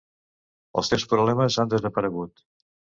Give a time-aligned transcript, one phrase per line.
[0.81, 2.47] Els teus problemes han desaparegut.